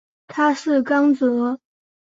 [0.27, 1.59] 他是刚铎。